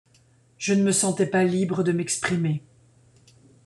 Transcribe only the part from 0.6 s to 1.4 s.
ne me sentais